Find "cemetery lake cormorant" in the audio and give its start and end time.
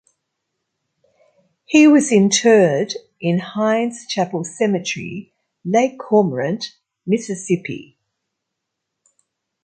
4.43-6.75